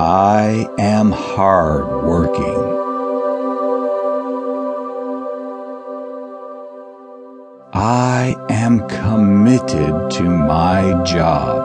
I 0.00 0.68
am 0.78 1.10
hard 1.10 2.04
working. 2.04 2.54
I 7.72 8.36
am 8.48 8.86
committed 8.88 10.08
to 10.12 10.22
my 10.22 11.02
job. 11.02 11.58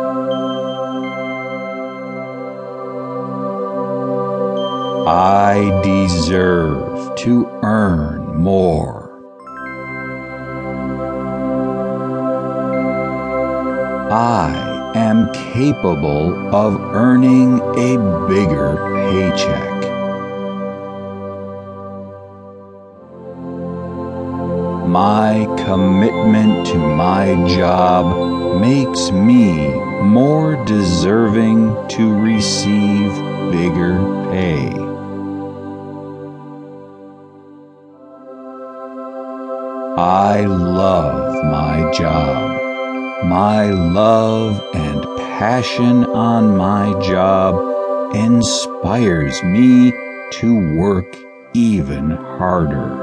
I 5.08 5.80
deserve 5.84 7.16
to 7.18 7.48
earn 7.62 8.36
more. 8.36 9.12
I 14.12 14.73
am 14.96 15.32
capable 15.34 16.56
of 16.56 16.80
earning 16.94 17.60
a 17.60 17.98
bigger 18.28 18.78
paycheck. 18.94 19.74
My 24.88 25.46
commitment 25.66 26.68
to 26.68 26.78
my 26.78 27.34
job 27.48 28.62
makes 28.62 29.12
me 29.12 29.70
more 30.02 30.64
deserving 30.66 31.76
to 31.90 32.14
receive 32.22 33.12
bigger 33.52 33.98
pay. 34.32 34.70
I 39.98 40.46
love 40.46 41.44
my 41.46 41.92
job. 41.92 42.53
My 43.26 43.70
love 43.72 44.62
and 44.74 45.02
passion 45.18 46.04
on 46.04 46.58
my 46.58 47.00
job 47.02 48.14
inspires 48.14 49.42
me 49.44 49.94
to 50.34 50.78
work 50.78 51.16
even 51.54 52.12
harder. 52.12 53.02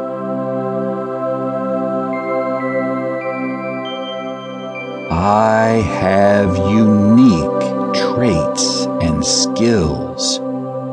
I 5.11 5.81
have 6.01 6.55
unique 6.57 7.95
traits 7.95 8.85
and 9.03 9.25
skills. 9.25 10.39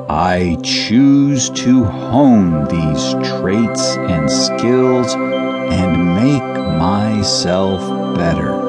I 0.10 0.58
choose 0.64 1.50
to 1.50 1.84
hone 1.84 2.66
these 2.70 3.14
traits 3.40 3.98
and 3.98 4.32
skills 4.32 5.14
and 5.14 6.16
make 6.16 6.80
myself 6.80 7.82
better 8.16 8.67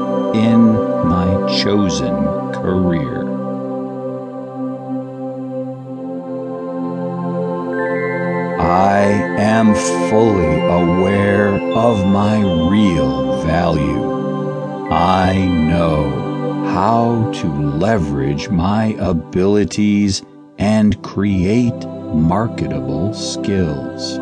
chosen 1.57 2.15
career. 2.53 3.25
I 8.61 9.01
am 9.39 9.75
fully 10.11 10.61
aware 10.61 11.55
of 11.75 12.07
my 12.07 12.41
real 12.69 13.41
value. 13.43 14.91
I 14.91 15.47
know 15.47 16.65
how 16.67 17.31
to 17.41 17.47
leverage 17.47 18.49
my 18.51 18.97
abilities 18.99 20.23
and 20.59 21.03
create 21.03 21.87
marketable 22.13 23.15
skills. 23.15 24.19